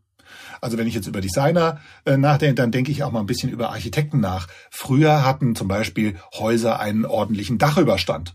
[0.60, 3.50] Also wenn ich jetzt über Designer äh, nachdenke, dann denke ich auch mal ein bisschen
[3.50, 4.48] über Architekten nach.
[4.70, 8.34] Früher hatten zum Beispiel Häuser einen ordentlichen Dachüberstand.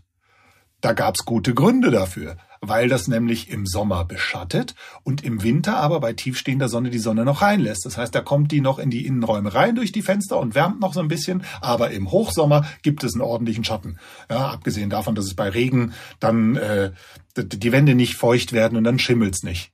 [0.82, 6.00] Da gab's gute Gründe dafür, weil das nämlich im Sommer beschattet und im Winter aber
[6.00, 7.86] bei tiefstehender Sonne die Sonne noch reinlässt.
[7.86, 10.80] Das heißt, da kommt die noch in die Innenräume rein durch die Fenster und wärmt
[10.80, 13.98] noch so ein bisschen, aber im Hochsommer gibt es einen ordentlichen Schatten.
[14.30, 16.92] Ja, abgesehen davon, dass es bei Regen dann äh,
[17.36, 19.72] die Wände nicht feucht werden und dann schimmelt's nicht.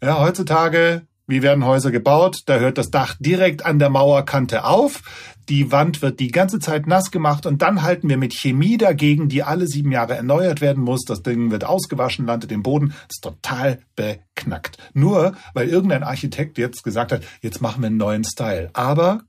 [0.00, 2.42] Ja, heutzutage wie werden Häuser gebaut?
[2.46, 5.02] Da hört das Dach direkt an der Mauerkante auf.
[5.48, 9.28] Die Wand wird die ganze Zeit nass gemacht und dann halten wir mit Chemie dagegen,
[9.28, 11.04] die alle sieben Jahre erneuert werden muss.
[11.04, 12.88] Das Ding wird ausgewaschen, landet im Boden.
[12.88, 14.78] Das ist total beknackt.
[14.92, 18.70] Nur weil irgendein Architekt jetzt gesagt hat, jetzt machen wir einen neuen Style.
[18.74, 19.22] Aber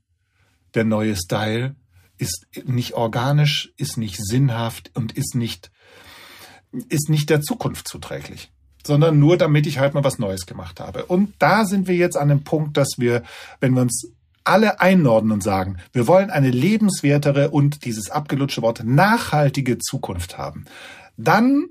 [0.74, 1.76] der neue Style
[2.18, 5.70] ist nicht organisch, ist nicht sinnhaft und ist nicht,
[6.88, 8.50] ist nicht der Zukunft zuträglich
[8.86, 11.04] sondern nur damit ich halt mal was Neues gemacht habe.
[11.06, 13.22] Und da sind wir jetzt an dem Punkt, dass wir,
[13.60, 14.12] wenn wir uns
[14.44, 20.66] alle einnorden und sagen, wir wollen eine lebenswertere und dieses abgelutschte Wort nachhaltige Zukunft haben,
[21.16, 21.66] dann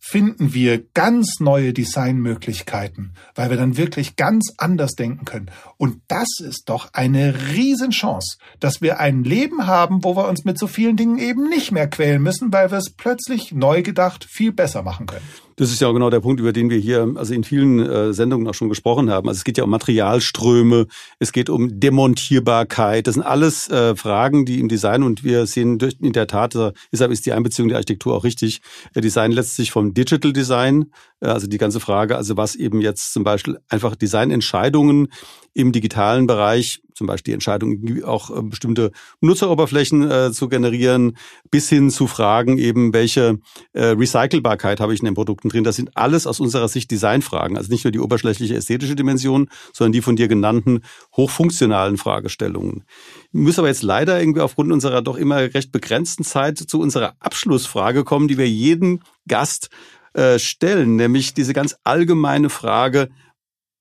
[0.00, 5.50] finden wir ganz neue Designmöglichkeiten, weil wir dann wirklich ganz anders denken können.
[5.76, 10.58] Und das ist doch eine Riesenchance, dass wir ein Leben haben, wo wir uns mit
[10.58, 14.52] so vielen Dingen eben nicht mehr quälen müssen, weil wir es plötzlich neu gedacht viel
[14.52, 15.26] besser machen können.
[15.58, 18.14] Das ist ja auch genau der Punkt, über den wir hier also in vielen äh,
[18.14, 19.28] Sendungen auch schon gesprochen haben.
[19.28, 20.86] Also es geht ja um Materialströme,
[21.18, 23.08] es geht um Demontierbarkeit.
[23.08, 26.54] Das sind alles äh, Fragen, die im Design und wir sehen durch, in der Tat,
[26.54, 28.60] äh, deshalb ist die Einbeziehung der Architektur auch richtig.
[28.94, 32.80] Der Design lässt sich vom Digital Design, äh, also die ganze Frage, also was eben
[32.80, 35.08] jetzt zum Beispiel einfach Designentscheidungen
[35.52, 41.16] im digitalen Bereich, zum Beispiel die Entscheidung, auch äh, bestimmte Nutzeroberflächen äh, zu generieren,
[41.50, 43.40] bis hin zu Fragen eben, welche
[43.72, 45.64] äh, Recycelbarkeit habe ich in den Produkten drin.
[45.64, 47.56] Das sind alles aus unserer Sicht Designfragen.
[47.56, 50.82] Also nicht nur die oberflächliche ästhetische Dimension, sondern die von dir genannten
[51.16, 52.84] hochfunktionalen Fragestellungen.
[53.32, 57.14] Ich muss aber jetzt leider irgendwie aufgrund unserer doch immer recht begrenzten Zeit zu unserer
[57.18, 59.70] Abschlussfrage kommen, die wir jeden Gast
[60.18, 63.08] äh, stellen, nämlich diese ganz allgemeine Frage,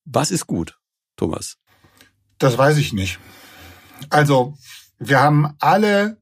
[0.06, 0.78] was ist gut?
[1.16, 1.58] Thomas?
[2.38, 3.18] Das weiß ich nicht.
[4.12, 4.56] Also,
[5.00, 6.18] wir haben alle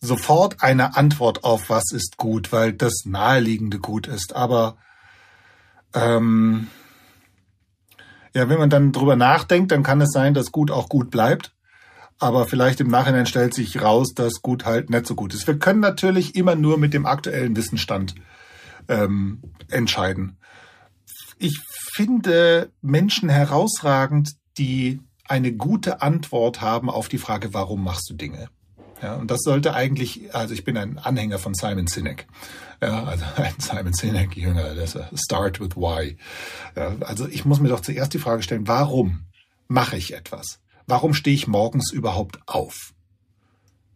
[0.00, 4.36] sofort eine Antwort auf, was ist gut, weil das naheliegende gut ist.
[4.36, 4.76] Aber
[5.94, 6.68] ähm,
[8.34, 11.54] ja, wenn man dann drüber nachdenkt, dann kann es sein, dass gut auch gut bleibt.
[12.20, 15.48] Aber vielleicht im Nachhinein stellt sich raus, dass gut halt nicht so gut ist.
[15.48, 18.14] Wir können natürlich immer nur mit dem aktuellen Wissensstand
[18.88, 20.38] ähm, entscheiden.
[21.38, 21.60] Ich
[21.94, 28.48] finde Menschen herausragend, die eine gute Antwort haben auf die Frage, warum machst du Dinge?
[29.02, 32.26] Ja, und das sollte eigentlich, also ich bin ein Anhänger von Simon Sinek.
[32.80, 36.16] Ja, also ein Simon Sinek Jünger, das ist Start with Why.
[36.76, 39.26] Ja, also ich muss mir doch zuerst die Frage stellen, warum
[39.68, 40.60] mache ich etwas?
[40.86, 42.92] Warum stehe ich morgens überhaupt auf?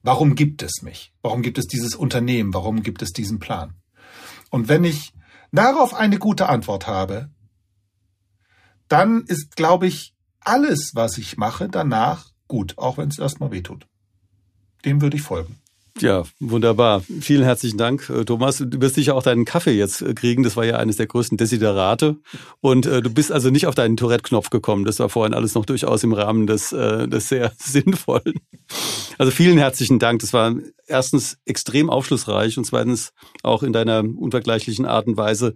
[0.03, 1.12] Warum gibt es mich?
[1.22, 2.53] Warum gibt es dieses Unternehmen?
[2.53, 3.74] Warum gibt es diesen Plan?
[4.51, 5.12] Und wenn ich
[5.53, 7.30] darauf eine gute Antwort habe,
[8.88, 13.86] dann ist, glaube ich, alles, was ich mache, danach gut, auch wenn es erstmal wehtut.
[14.84, 15.61] dem würde ich folgen.
[16.01, 17.03] Ja, wunderbar.
[17.20, 18.59] Vielen herzlichen Dank, äh, Thomas.
[18.59, 20.42] Du wirst sicher auch deinen Kaffee jetzt äh, kriegen.
[20.42, 22.16] Das war ja eines der größten Desiderate.
[22.61, 24.86] Und äh, du bist also nicht auf deinen Tourette-Knopf gekommen.
[24.86, 28.40] Das war vorhin alles noch durchaus im Rahmen des, äh, des sehr Sinnvollen.
[29.18, 30.20] Also vielen herzlichen Dank.
[30.20, 30.55] Das war
[30.86, 35.55] erstens extrem aufschlussreich und zweitens auch in deiner unvergleichlichen Art und Weise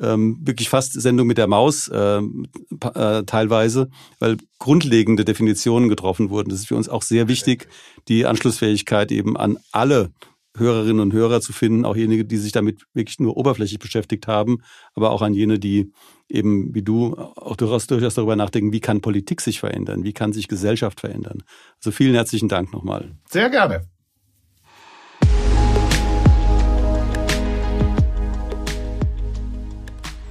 [0.00, 3.88] ähm, wirklich fast Sendung mit der Maus äh, äh, teilweise,
[4.18, 6.50] weil grundlegende Definitionen getroffen wurden.
[6.50, 7.68] Das ist für uns auch sehr wichtig,
[8.08, 10.10] die Anschlussfähigkeit eben an alle
[10.56, 14.58] Hörerinnen und Hörer zu finden, auch jene, die sich damit wirklich nur oberflächlich beschäftigt haben,
[14.94, 15.92] aber auch an jene, die
[16.28, 20.32] eben wie du auch durchaus, durchaus darüber nachdenken, wie kann Politik sich verändern, wie kann
[20.32, 21.42] sich Gesellschaft verändern.
[21.78, 23.16] Also vielen herzlichen Dank nochmal.
[23.28, 23.86] Sehr gerne.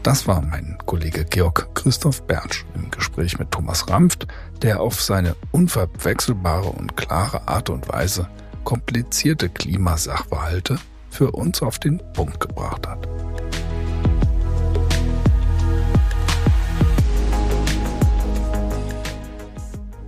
[0.06, 4.28] Das war mein Kollege Georg Christoph Bernsch im Gespräch mit Thomas Rampft,
[4.62, 8.28] der auf seine unverwechselbare und klare Art und Weise
[8.64, 10.78] komplizierte Klimasachverhalte
[11.10, 13.08] für uns auf den Punkt gebracht hat.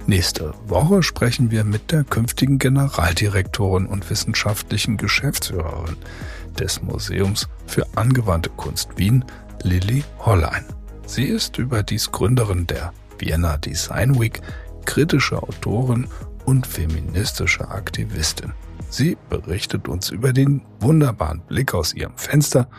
[0.06, 5.98] Nächste Woche sprechen wir mit der künftigen Generaldirektorin und wissenschaftlichen Geschäftsführerin
[6.60, 9.26] des Museums für angewandte Kunst Wien,
[9.68, 10.63] Lilly Hollein.
[11.05, 14.41] Sie ist überdies Gründerin der Vienna Design Week,
[14.86, 16.07] kritische Autorin
[16.45, 18.53] und feministische Aktivistin.
[18.89, 22.70] Sie berichtet uns über den wunderbaren Blick aus ihrem Fenster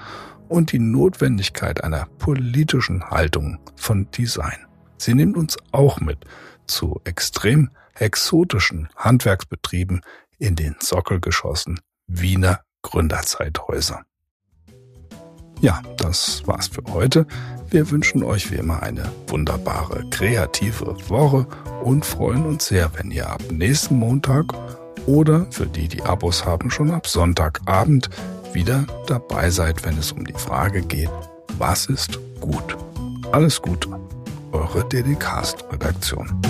[0.49, 4.67] und die Notwendigkeit einer politischen Haltung von Design.
[4.97, 6.25] Sie nimmt uns auch mit
[6.67, 10.01] zu extrem exotischen Handwerksbetrieben
[10.39, 14.05] in den Sockelgeschossen Wiener Gründerzeithäuser.
[15.61, 17.27] Ja, das war's für heute.
[17.71, 21.47] Wir wünschen euch wie immer eine wunderbare, kreative Woche
[21.83, 24.47] und freuen uns sehr, wenn ihr ab nächsten Montag
[25.07, 28.09] oder für die, die Abos haben, schon ab Sonntagabend
[28.53, 31.11] wieder dabei seid, wenn es um die Frage geht,
[31.59, 32.77] was ist gut?
[33.33, 33.89] Alles Gute,
[34.53, 36.41] eure DDcast-Redaktion.